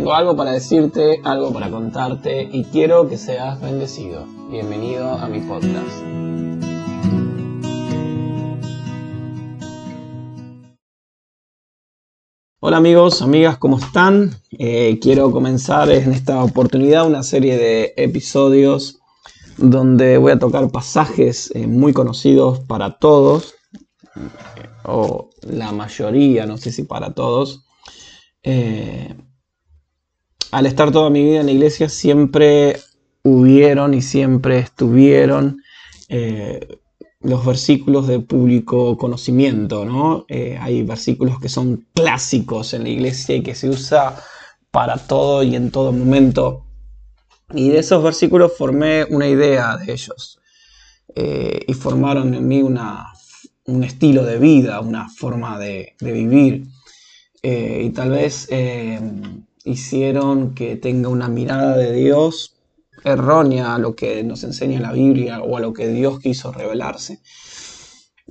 [0.00, 4.24] Tengo algo para decirte, algo para contarte y quiero que seas bendecido.
[4.50, 5.94] Bienvenido a mi podcast.
[12.60, 14.30] Hola amigos, amigas, ¿cómo están?
[14.58, 19.00] Eh, quiero comenzar en esta oportunidad una serie de episodios
[19.58, 23.54] donde voy a tocar pasajes eh, muy conocidos para todos,
[24.82, 27.66] o la mayoría, no sé si para todos.
[28.42, 29.14] Eh,
[30.52, 32.76] al estar toda mi vida en la iglesia siempre
[33.22, 35.58] hubieron y siempre estuvieron
[37.20, 40.24] los versículos de público conocimiento, ¿no?
[40.28, 44.16] Eh, hay versículos que son clásicos en la iglesia y que se usa
[44.70, 46.64] para todo y en todo momento.
[47.52, 50.40] Y de esos versículos formé una idea de ellos.
[51.14, 56.68] Eh, y formaron en mí un estilo de vida, una forma de, vivir.
[57.42, 58.48] Eh, y tal vez
[59.70, 62.56] hicieron que tenga una mirada de Dios
[63.04, 67.20] errónea a lo que nos enseña la Biblia o a lo que Dios quiso revelarse.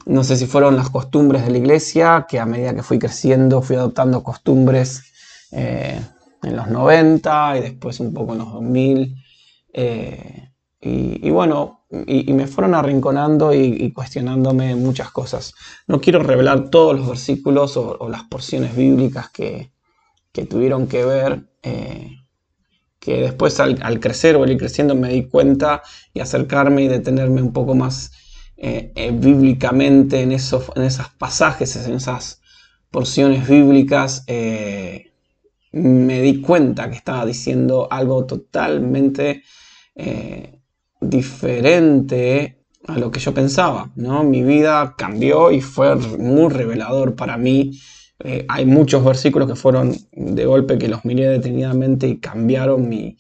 [0.06, 3.62] No sé si fueron las costumbres de la iglesia, que a medida que fui creciendo
[3.62, 5.04] fui adoptando costumbres
[5.52, 6.00] eh,
[6.44, 9.16] en los 90 y después un poco en los 2000.
[9.74, 10.50] Eh,
[10.82, 15.54] y, bueno, y, me fueron arrinconando y, cuestionándome muchas cosas.
[15.88, 19.74] No quiero revelar todos los versículos o, las porciones bíblicas que,
[20.46, 21.44] tuvieron que ver.
[21.64, 22.16] Eh,
[23.00, 25.82] que después al, crecer o ir creciendo me di cuenta
[26.14, 28.12] y acercarme y detenerme un poco más
[28.58, 32.42] eh, eh, bíblicamente en esos, en esos pasajes, en esas
[32.92, 34.26] porciones bíblicas,
[35.72, 39.44] me di cuenta que estaba diciendo algo totalmente
[41.00, 43.92] diferente a lo que yo pensaba.
[43.96, 44.26] ¿no?
[44.26, 47.80] Mi vida cambió y fue muy revelador para mí
[48.22, 53.18] eh, hay muchos versículos que fueron de golpe que los miré detenidamente y cambiaron mi,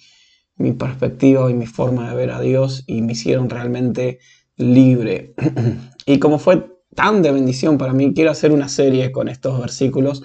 [0.77, 4.19] perspectiva y mi forma de ver a Dios y me hicieron realmente
[4.57, 5.33] libre.
[6.05, 10.21] y como fue tan de bendición para mí, quiero hacer una serie con estos versículos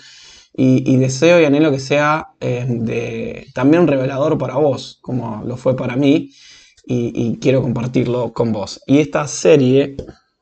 [0.56, 5.76] y, deseo y anhelo que sea eh, de, también revelador para vos, como lo fue
[5.76, 6.30] para mí,
[6.86, 8.82] y quiero compartirlo con vos.
[8.86, 9.96] Y esta serie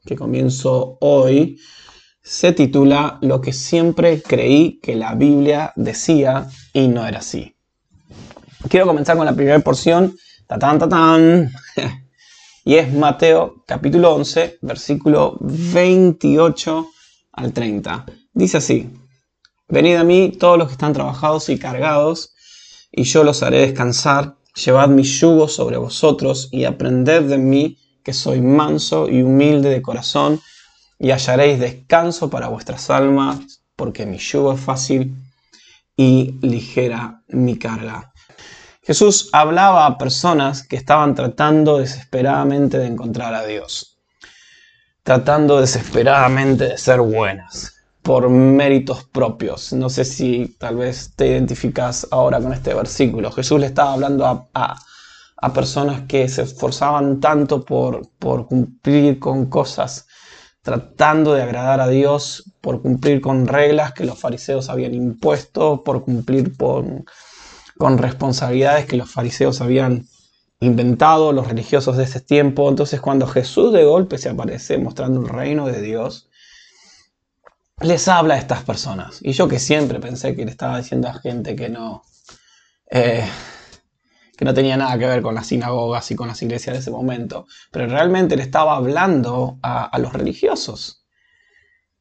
[0.05, 1.59] que comienzo hoy,
[2.23, 7.57] se titula Lo que siempre creí que la Biblia decía y no era así.
[8.69, 10.17] Quiero comenzar con la primera porción,
[10.47, 11.51] tatán, tatán,
[12.65, 16.87] y es Mateo capítulo 11, versículo 28
[17.33, 18.07] al 30.
[18.33, 18.89] Dice así,
[19.69, 22.35] Venid a mí todos los que están trabajados y cargados,
[22.93, 24.37] y yo los haré descansar.
[24.55, 29.81] Llevad mi yugo sobre vosotros y aprended de mí, que soy manso y humilde de
[29.81, 30.41] corazón,
[31.03, 35.17] y hallaréis descanso para vuestras almas, porque mi yugo es fácil
[35.97, 38.13] y ligera mi carga.
[38.83, 43.99] Jesús hablaba a personas que estaban tratando desesperadamente de encontrar a Dios,
[45.03, 49.73] tratando desesperadamente de ser buenas, por méritos propios.
[49.73, 53.33] No sé si tal vez te identificas ahora con este versículo.
[53.33, 54.79] Jesús le estaba hablando a,
[55.53, 60.07] personas que se esforzaban tanto por, por cumplir con cosas
[60.63, 66.05] tratando de agradar a Dios por cumplir con reglas que los fariseos habían impuesto, por
[66.05, 67.05] cumplir con,
[67.99, 70.07] responsabilidades que los fariseos habían
[70.61, 72.69] inventado, los religiosos de ese tiempo.
[72.69, 76.29] Entonces cuando Jesús de golpe se aparece mostrando el reino de Dios,
[77.81, 79.19] les habla a estas personas.
[79.21, 82.05] Y yo que siempre pensé que le estaba diciendo a gente que no...
[82.89, 83.27] Eh,
[84.43, 86.91] que no tenía nada que ver con las sinagogas y con las iglesias de ese
[86.91, 91.07] momento, pero realmente le estaba hablando a, los religiosos.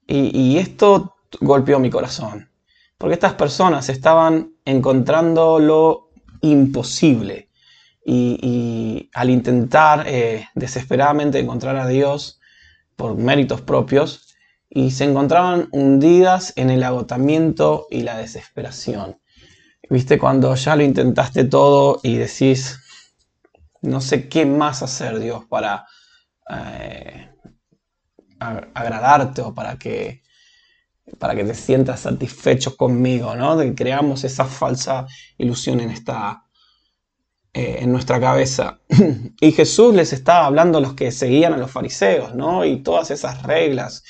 [0.07, 2.49] Y, esto golpeó mi corazón,
[2.97, 6.09] porque estas personas estaban encontrando lo
[6.41, 7.51] imposible.
[8.03, 12.39] Y, al intentar eh, desesperadamente encontrar a Dios
[12.95, 14.35] por méritos propios,
[14.67, 19.20] y se encontraban hundidas en el agotamiento y la desesperación.
[19.91, 20.17] ¿Viste?
[20.17, 22.79] Cuando ya lo intentaste todo y decís,
[23.81, 25.85] no sé qué más hacer, Dios, para
[26.49, 27.29] eh,
[28.39, 30.23] agradarte o para que,
[31.19, 33.57] para que te sientas satisfecho conmigo, ¿no?
[33.57, 35.07] De que creamos esa falsa
[35.37, 36.45] ilusión en esta,
[37.51, 38.79] eh, en nuestra cabeza.
[39.41, 42.63] y Jesús les estaba hablando a los que seguían a los fariseos, ¿no?
[42.63, 44.05] Y todas esas reglas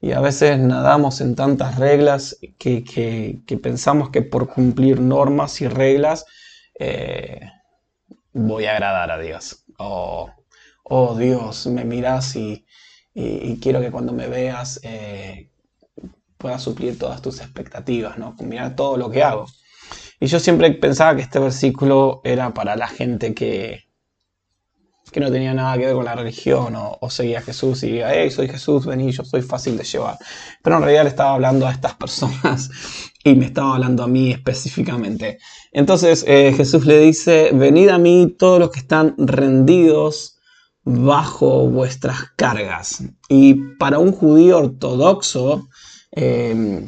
[0.00, 6.26] y a veces nadamos en tantas reglas que, pensamos que por cumplir normas y reglas
[6.78, 7.40] eh,
[8.32, 9.64] voy a agradar a Dios.
[9.78, 10.30] Oh,
[10.84, 12.64] oh Dios, me miras y,
[13.62, 15.50] quiero que cuando me veas eh,
[16.36, 18.36] pueda suplir todas tus expectativas, ¿no?
[18.40, 19.46] Mirar todo lo que hago.
[20.20, 23.85] Y yo siempre pensaba que este versículo era para la gente que,
[25.10, 28.10] que no tenía nada que ver con la religión o, seguía a Jesús y diga,
[28.12, 30.18] hey, soy Jesús, vení, yo soy fácil de llevar.
[30.62, 32.70] Pero en realidad le estaba hablando a estas personas
[33.24, 35.38] y me estaba hablando a mí específicamente.
[35.72, 40.36] Entonces eh, Jesús le dice, venid a mí todos los que están rendidos
[40.84, 43.02] bajo vuestras cargas.
[43.28, 45.68] Y para un judío ortodoxo,
[46.12, 46.86] em,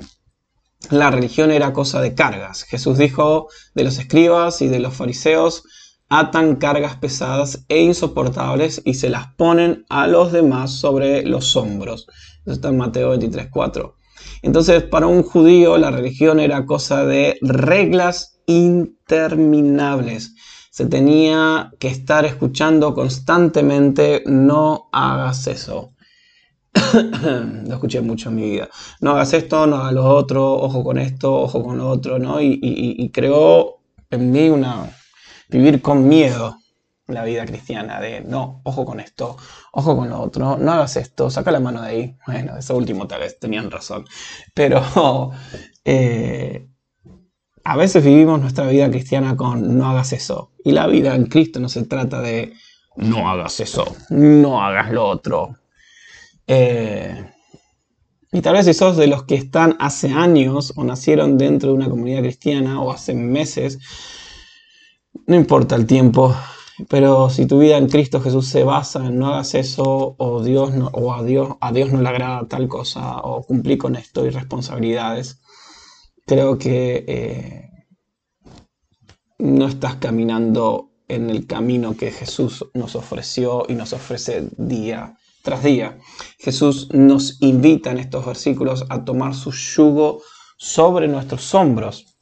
[0.91, 2.63] la religión era cosa de cargas.
[2.63, 5.65] Jesús dijo de los escribas y de los fariseos,
[6.09, 12.07] atan cargas pesadas e insoportables y se las ponen a los demás sobre los hombros.
[12.45, 13.95] Eso está en Mateo 23.4.
[14.43, 20.35] Entonces, para un judío la religión era cosa de reglas interminables.
[20.71, 25.93] Se tenía que estar escuchando constantemente, no hagas eso.
[26.93, 28.71] lo escuché mucho en mi vida.
[29.01, 32.41] No hagas esto, no hagas lo otro, ojo con esto, ojo con lo otro, ¿no?
[32.41, 34.89] Y, y creó en mí una,
[35.49, 36.59] vivir con miedo
[37.09, 39.37] la vida cristiana, de no, ojo con esto,
[39.73, 42.17] ojo con lo otro, no hagas esto, saca la mano de ahí.
[42.27, 44.05] Bueno, eso último tal vez tenían razón.
[44.55, 44.83] Pero
[45.85, 46.69] eh,
[47.65, 50.53] a veces vivimos nuestra vida cristiana con no hagas eso.
[50.65, 52.53] Y la vida en Cristo no se trata de
[52.97, 55.57] no hagas eso, no hagas lo otro.
[56.47, 57.31] Eh,
[58.33, 61.75] y tal vez si sos de los que están hace años o nacieron dentro de
[61.77, 63.79] una comunidad cristiana o hace meses,
[65.29, 66.35] no importa el tiempo,
[66.89, 70.73] pero si tu vida en Cristo Jesús se basa en no hagas eso, o, Dios
[70.93, 74.31] o a, Dios, a Dios no le agrada tal cosa, o cumplir con esto y
[74.31, 75.39] responsabilidades,
[76.27, 77.71] creo que eh,
[79.39, 85.63] no estás caminando en el camino que Jesús nos ofreció y nos ofrece día tras
[85.63, 85.99] día.
[86.39, 90.23] Jesús nos invita en estos versículos a tomar su yugo
[90.57, 92.17] sobre nuestros hombros.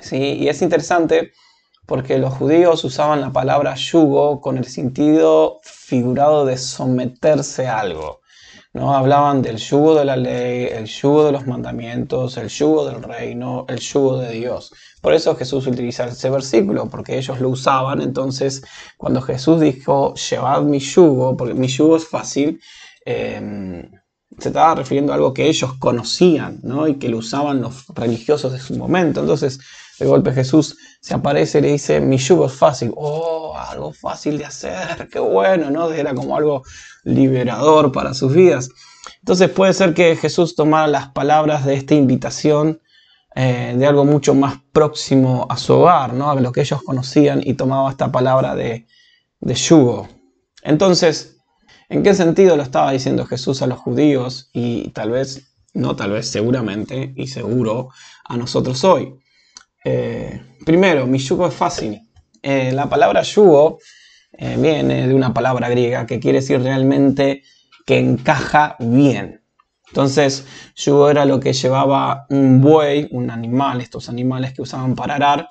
[0.00, 0.16] ¿sí?
[0.16, 1.32] Y es interesante
[1.86, 8.20] porque los judíos usaban la palabra yugo con el sentido figurado de someterse a algo.
[8.76, 8.94] ¿no?
[8.94, 13.64] Hablaban del yugo de la ley, el yugo de los mandamientos, el yugo del reino,
[13.68, 14.72] el yugo de Dios.
[15.00, 18.02] Por eso Jesús utiliza ese versículo, porque ellos lo usaban.
[18.02, 18.62] Entonces,
[18.98, 22.60] cuando Jesús dijo, llevad mi yugo, porque mi yugo es fácil,
[23.06, 23.90] em,
[24.38, 26.88] se estaba refiriendo a algo que ellos conocían ¿no?
[26.88, 29.20] y que lo usaban los religiosos de su momento.
[29.20, 29.58] Entonces,
[29.98, 32.92] de golpe Jesús se aparece y le dice, mi yugo es fácil.
[32.96, 35.90] Oh, algo fácil de hacer, qué bueno, ¿no?
[35.90, 36.62] Era como algo
[37.04, 38.68] liberador para sus vidas.
[39.20, 42.80] Entonces puede ser que Jesús tomara las palabras de esta invitación
[43.34, 46.30] eh, de algo mucho más próximo a su hogar, ¿no?
[46.30, 48.86] A lo que ellos conocían y tomaba esta palabra de,
[49.40, 50.08] de yugo.
[50.62, 51.35] Entonces,
[51.88, 56.12] ¿en qué sentido lo estaba diciendo Jesús a los judíos y tal vez, no tal
[56.12, 57.90] vez, seguramente y seguro
[58.24, 59.14] a nosotros hoy?
[59.84, 62.00] Eh, primero, mi yugo es fácil.
[62.42, 63.78] Eh, la palabra yugo
[64.32, 67.42] eh, viene de una palabra griega que quiere decir realmente
[67.86, 69.42] que encaja bien.
[69.88, 70.44] Entonces,
[70.74, 75.48] yugo era lo que llevaba un buey, un animal, estos animales que usaban para arar.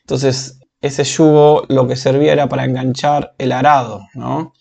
[0.00, 4.52] Entonces, ese yugo lo que servía era para enganchar el arado, ¿no?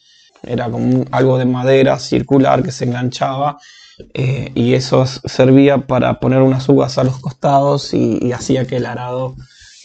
[0.44, 3.58] Era como algo de madera circular que se enganchaba
[4.14, 8.86] eh, y eso servía para poner unas uvas a los costados y, hacía que el
[8.86, 9.36] arado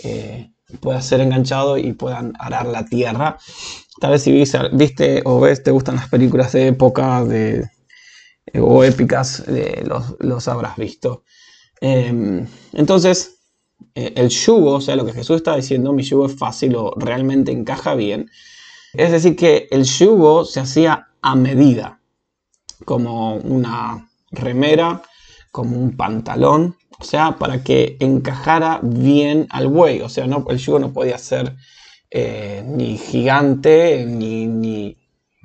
[0.03, 0.50] eh,
[0.81, 3.38] pueda ser enganchado y puedan arar la tierra.
[4.00, 7.69] Tal vez si viste, o ves, te gustan las películas de época de,
[8.55, 9.45] o épicas,
[9.85, 11.25] los, los, habrás visto.
[11.81, 13.38] Em, entonces,
[13.95, 16.95] eh, el yugo, o sea, lo que Jesús está diciendo, mi yugo es fácil o
[16.97, 18.31] realmente encaja bien.
[18.92, 22.00] Es decir, que el yugo se hacía a medida
[22.85, 25.02] como una remera,
[25.50, 30.00] como un pantalón, o sea, para que encajara bien al buey.
[30.00, 31.57] O sea, no, el yugo no podía ser
[32.11, 34.97] eh, ni gigante, ni,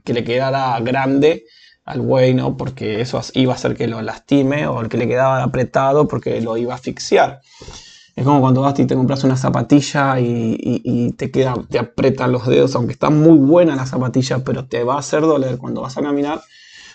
[0.03, 1.45] que le quedara grande
[1.85, 2.57] al buey, ¿no?
[2.57, 6.41] Porque eso iba a hacer que lo lastime, o el que le quedaba apretado porque
[6.41, 7.41] lo iba a asfixiar.
[8.15, 12.46] Es como cuando vas y te compras una zapatilla y, te queda, te apretan los
[12.46, 15.98] dedos, aunque está muy buena la zapatilla, pero te va a hacer doler cuando vas
[15.98, 16.41] a caminar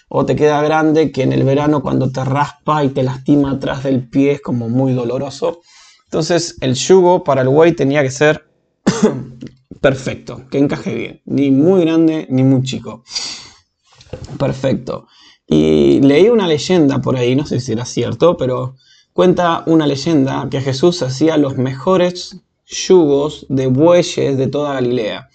[0.08, 3.82] o te queda grande que en el verano cuando te raspa y te lastima atrás
[3.82, 5.60] del pie es como muy doloroso.
[6.04, 8.48] Entonces el yugo para el buey tenía que ser
[9.80, 13.04] perfecto, que encaje bien, ni muy grande ni muy chico.
[14.38, 15.06] Perfecto.
[15.46, 18.76] Y leí una leyenda por ahí, no sé si era cierto, pero
[19.12, 25.28] cuenta una leyenda que Jesús hacía los mejores yugos de bueyes de toda Galilea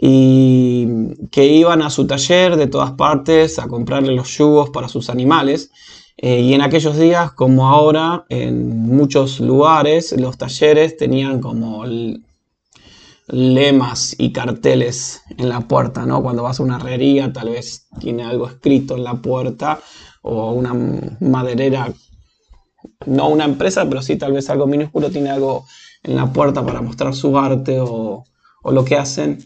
[0.00, 0.86] y
[1.30, 5.70] que iban a su taller de todas partes a comprarle los yugos para sus animales.
[6.16, 11.84] Eh, y en aquellos días, como ahora, en muchos lugares, los talleres tenían como
[13.26, 16.22] lemas y carteles en la puerta, ¿no?
[16.22, 19.80] Cuando vas a una herrería, tal vez tiene algo escrito en la puerta,
[20.22, 20.74] o una
[21.20, 21.92] maderera,
[23.06, 25.66] no una empresa, pero sí tal vez algo minúsculo, tiene algo
[26.02, 28.24] en la puerta para mostrar su arte o,
[28.64, 29.38] lo que hacen.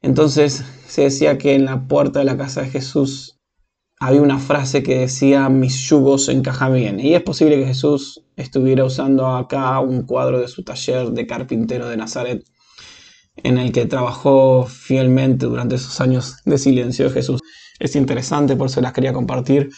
[0.00, 3.38] Entonces se decía que en la puerta de la casa de Jesús
[3.98, 6.98] había una frase que decía mis yugos encajan bien.
[6.98, 11.88] Y es posible que Jesús estuviera usando acá un cuadro de su taller de carpintero
[11.88, 12.42] de Nazaret,
[13.36, 17.42] en el que trabajó fielmente durante esos años de silencio de Jesús.
[17.78, 19.68] Es interesante, por eso las quería compartir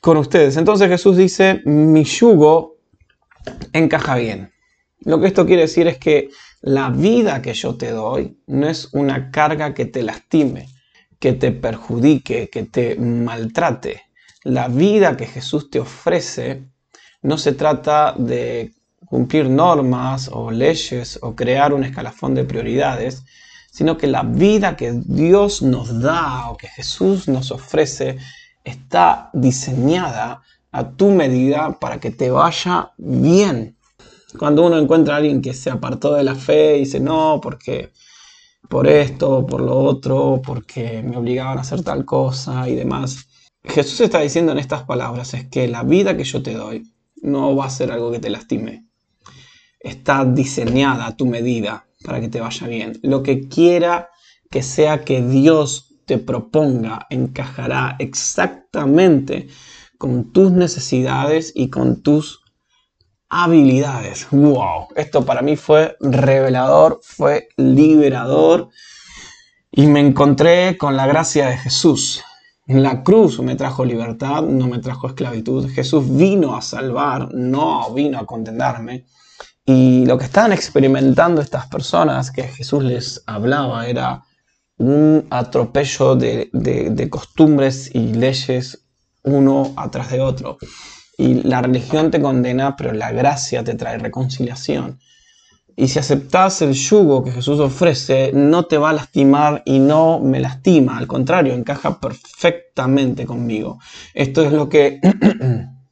[0.00, 0.56] con ustedes.
[0.56, 2.76] Entonces Jesús dice, mi yugo
[3.72, 4.52] encaja bien.
[5.00, 6.30] Lo que esto quiere decir es que
[6.60, 10.68] la vida que yo te doy no es una carga que te lastime
[11.20, 14.02] que te perjudique, que te maltrate.
[14.42, 16.64] La vida que Jesús te ofrece
[17.22, 18.72] no se trata de
[19.04, 23.22] cumplir normas o leyes o crear un escalafón de prioridades,
[23.70, 28.16] sino que la vida que Dios nos da o que Jesús nos ofrece
[28.64, 33.76] está diseñada a tu medida para que te vaya bien.
[34.38, 37.92] Cuando uno encuentra a alguien que se apartó de la fe y dice, no, porque
[38.68, 43.26] por esto, por lo otro, porque me obligaban a hacer tal cosa y demás.
[43.64, 47.56] Jesús está diciendo en estas palabras es que la vida que yo te doy no
[47.56, 48.86] va a ser algo que te lastime.
[49.80, 52.98] Está diseñada a tu medida para que te vaya bien.
[53.02, 54.10] Lo que quiera
[54.50, 59.46] que sea que Dios te proponga encajará exactamente
[59.96, 62.42] con tus necesidades y con tus
[63.28, 64.26] habilidades.
[64.32, 64.88] ¡Wow!
[64.96, 68.70] Esto para mí fue revelador, fue liberador
[69.70, 72.24] y me encontré con la gracia de Jesús.
[72.66, 75.70] En la cruz me trajo libertad, no me trajo esclavitud.
[75.70, 79.06] Jesús vino a salvar, no vino a condenarme.
[79.64, 84.24] Y lo que estaban experimentando estas personas que Jesús les hablaba era
[84.80, 88.86] un atropello de, costumbres y leyes
[89.22, 90.56] uno atrás de otro.
[91.18, 94.98] Y la religión te condena, pero la gracia te trae reconciliación.
[95.76, 100.18] Y si aceptas el yugo que Jesús ofrece, no te va a lastimar y no
[100.18, 100.96] me lastima.
[100.96, 103.78] Al contrario, encaja perfectamente conmigo.
[104.14, 104.98] Esto es lo que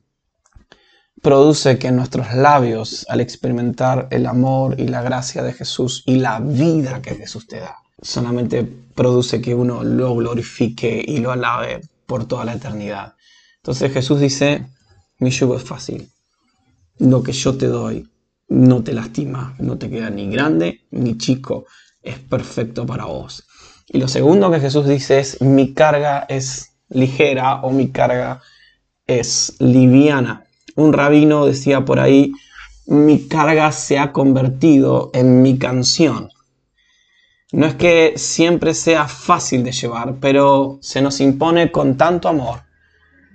[1.23, 6.41] produce que nuestros labios, al experimentar el amor y la gracia de Jesús y la
[6.41, 12.27] vida que Jesús te da, solamente produce que uno lo glorifique y lo alabe por
[12.27, 13.15] toda la eternidad.
[13.57, 14.67] Entonces Jesús dice,
[15.19, 16.11] mi yugo es fácil.
[16.99, 18.09] Lo que yo te doy
[18.49, 21.67] no te lastima, no te queda ni grande ni chico,
[22.03, 23.45] es perfecto para vos.
[23.87, 28.41] Y lo segundo que Jesús dice es, mi carga es ligera o mi carga
[29.07, 30.45] es liviana.
[30.77, 32.33] Un rabino decía por ahí,
[32.87, 36.31] mi carga se ha convertido en mi canción.
[37.51, 42.61] No es que siempre sea fácil de llevar, pero se nos impone con tanto amor,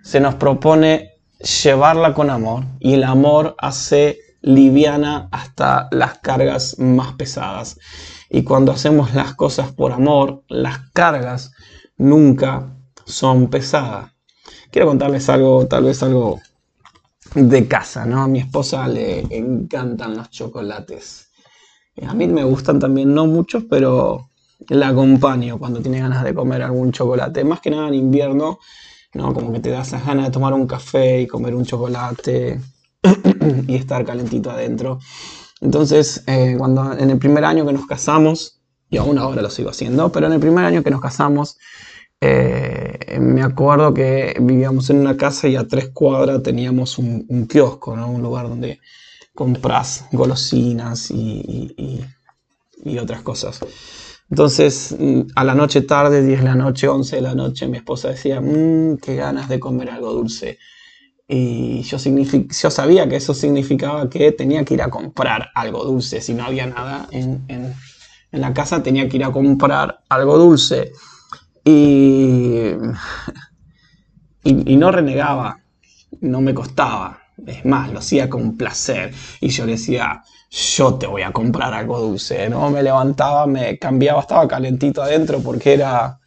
[0.04, 1.14] se nos propone
[1.64, 7.80] llevarla con amor y el amor hace liviana hasta las cargas más pesadas.
[8.30, 11.52] Y cuando hacemos las cosas por amor, las cargas
[11.98, 14.12] nunca son pesadas.
[14.70, 16.40] Quiero contarles algo, tal vez algo
[17.34, 18.22] de casa, ¿no?
[18.22, 21.33] A mi esposa le encantan los chocolates.
[22.06, 24.30] A mí me gustan también, no muchos, pero
[24.70, 27.44] la acompaño cuando tiene ganas de comer algún chocolate.
[27.44, 28.60] Más que nada en invierno
[29.14, 29.34] ¿no?
[29.34, 32.60] Como que te das las ganas de tomar un café y comer un chocolate
[33.68, 35.00] y estar calentito adentro.
[35.62, 38.60] Entonces, eh, cuando en el primer año que nos casamos,
[38.90, 41.58] y aún ahora lo sigo haciendo, pero en el primer año que nos casamos,
[42.22, 47.96] eh, me acuerdo que vivíamos en una casa y a tres cuadras teníamos un, kiosco,
[47.96, 48.10] ¿no?
[48.10, 48.80] un lugar donde
[49.34, 52.06] compras golosinas y,
[52.84, 53.60] y otras cosas.
[54.30, 57.78] Entonces, mm, a la noche tarde, 10 de la noche, 11 de la noche, mi
[57.78, 60.60] esposa decía, mmm, qué ganas de comer algo dulce.
[61.28, 66.22] Y yo, yo sabía que eso significaba que tenía que ir a comprar algo dulce.
[66.22, 67.46] Si no había nada en,
[68.32, 70.92] la casa, tenía que ir a comprar algo dulce.
[71.64, 72.72] Y,
[74.44, 75.60] y no renegaba,
[76.20, 77.23] no me costaba.
[77.48, 79.14] Es más, lo hacía con placer.
[79.42, 82.70] Y yo le decía, yo te voy a comprar algo dulce, ¿no?
[82.70, 86.20] Me levantaba, me cambiaba, estaba calentito adentro porque era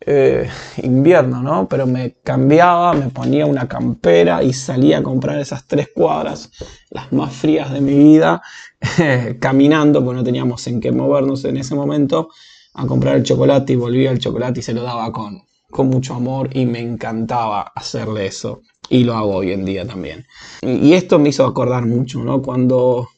[0.00, 0.48] eh,
[0.82, 1.66] invierno, ¿no?
[1.68, 6.50] Pero me cambiaba, me ponía una campera y salía a comprar esas tres cuadras,
[6.90, 8.42] las más frías de mi vida,
[9.40, 12.28] caminando, porque no teníamos en qué movernos en ese momento,
[12.74, 16.14] a comprar el chocolate y volvía el chocolate y se lo daba con, con mucho
[16.14, 20.26] amor y me encantaba hacerle eso Y lo hago hoy en día también.
[20.62, 22.42] Y esto me hizo acordar mucho, ¿no?
[22.42, 23.08] Cuando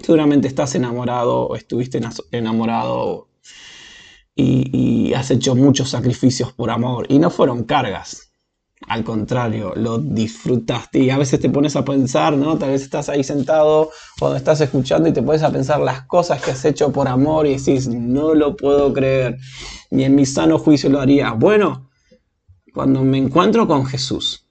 [0.00, 2.00] seguramente estás enamorado o estuviste
[2.32, 3.28] enamorado
[4.34, 8.32] y, has hecho muchos sacrificios por amor y no fueron cargas.
[8.88, 12.58] Al contrario, lo disfrutaste y a veces te pones a pensar, ¿no?
[12.58, 16.42] Tal vez estás ahí sentado cuando estás escuchando y te pones a pensar las cosas
[16.42, 19.36] que has hecho por amor y decís, no lo puedo creer.
[19.90, 21.30] Y en mi sano juicio lo haría.
[21.32, 21.90] Bueno,
[22.74, 24.43] cuando me encuentro con Jesús,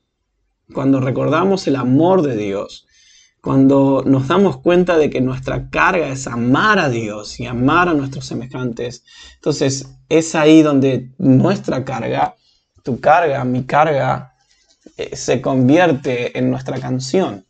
[0.74, 2.88] cuando recordamos el amor de Dios,
[3.42, 7.94] cuando nos damos cuenta de que nuestra carga es amar a Dios y amar a
[7.94, 9.04] nuestros semejantes,
[9.36, 12.36] entonces es ahí donde nuestra carga,
[12.84, 14.36] tu carga, mi carga,
[14.98, 17.46] eh, se convierte en nuestra canción.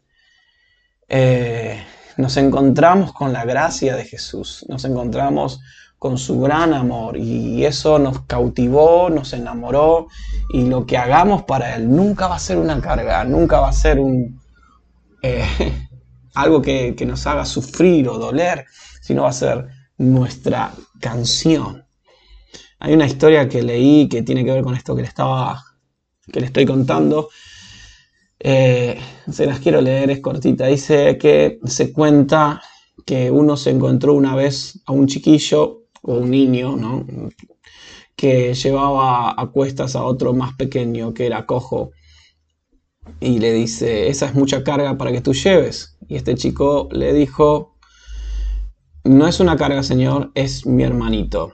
[1.09, 1.83] Eh,
[2.17, 5.61] nos encontramos con la gracia de Jesús, nos encontramos
[6.03, 10.09] con su gran amor y eso nos cautivó, nos enamoró
[10.49, 13.71] y lo que hagamos para Él nunca va a ser una carga, nunca va a
[13.71, 14.37] ser un,
[15.21, 15.45] eh,
[16.33, 18.65] algo que, nos haga sufrir o doler,
[19.01, 19.65] sino va a ser
[19.97, 21.85] nuestra canción.
[22.79, 25.63] Hay una historia que leí que tiene que ver con esto que le estaba,
[26.29, 27.29] que le estoy contando.
[28.39, 28.99] Eh,
[29.31, 30.65] se las quiero leer, es cortita.
[30.65, 32.61] Dice que se cuenta
[33.05, 37.05] que uno se encontró una vez a un chiquillo o un niño, ¿no?
[38.15, 41.91] que llevaba a cuestas a otro más pequeño que era cojo
[43.19, 45.97] y le dice, esa es mucha carga para que tú lleves.
[46.07, 47.75] Y este chico le dijo,
[49.03, 51.53] no es una carga, Señor, es mi hermanito.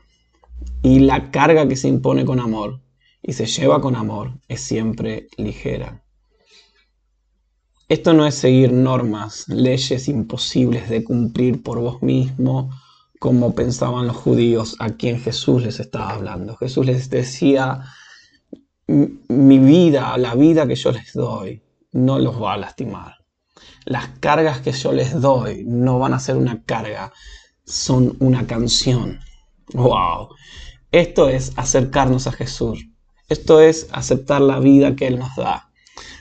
[0.84, 2.82] Y la carga que se impone con amor
[3.22, 6.04] y se lleva con amor es siempre ligera.
[7.88, 12.70] Esto no es seguir normas, leyes imposibles de cumplir por vos mismo,
[13.20, 16.56] como pensaban los judíos a quien Jesús les estaba hablando.
[16.56, 17.84] Jesús les decía,
[18.88, 21.62] mi vida, la vida que yo les doy,
[21.92, 23.18] no los va a lastimar.
[23.86, 27.12] Las cargas que yo les doy no van a ser una carga,
[27.66, 29.20] son una canción.
[29.74, 30.30] ¡Wow!
[30.92, 32.86] Esto es acercarnos a Jesús.
[33.28, 35.70] Esto es aceptar la vida que Él nos da.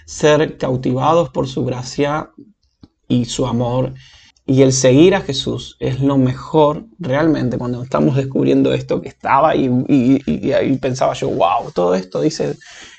[0.05, 2.31] Ser cautivados por su gracia
[3.07, 3.95] y su amor
[4.51, 9.55] y el seguir a Jesús es lo mejor realmente cuando estamos descubriendo esto que estaba
[9.55, 12.57] y, y, pensaba yo, wow, todo esto dice,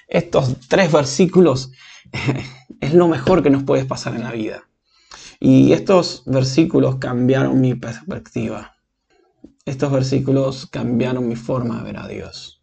[0.07, 1.71] estos tres versículos
[2.81, 4.69] es lo mejor que nos puede pasar en la vida.
[5.39, 8.75] Y estos versículos cambiaron mi perspectiva.
[9.65, 12.62] Estos versículos cambiaron mi forma de ver a Dios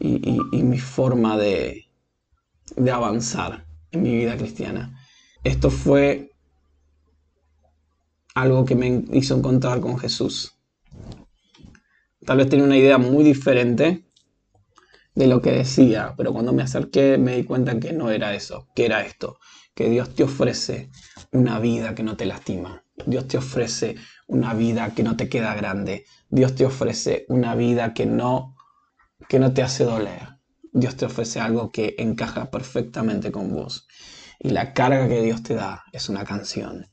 [0.00, 1.84] y, mi forma de,
[2.74, 4.98] de avanzar en mi vida cristiana.
[5.44, 6.31] Esto fue
[8.34, 10.54] algo que me hizo encontrar con Jesús.
[12.24, 14.04] Tal vez tenía una idea muy diferente
[15.14, 18.68] de lo que decía, pero cuando me acerqué me di cuenta que no era eso,
[18.74, 19.38] que era esto,
[19.74, 20.90] que Dios te ofrece
[21.32, 25.54] una vida que no te lastima, Dios te ofrece una vida que no te queda
[25.54, 28.54] grande, Dios te ofrece una vida que no
[29.28, 30.40] que no te hace doler.
[30.72, 33.86] Dios te ofrece algo que encaja perfectamente con vos.
[34.38, 36.91] Y la carga que Dios te da es una canción.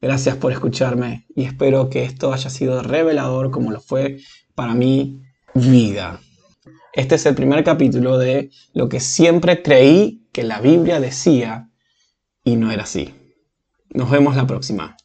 [0.00, 4.18] Gracias por escucharme y espero que esto haya sido revelador como lo fue
[4.54, 5.20] para mi
[5.52, 6.20] vida.
[6.94, 11.68] Este es el primer capítulo de lo que siempre creí que la Biblia decía
[12.42, 13.14] y no era así.
[13.90, 14.96] Nos vemos la próxima.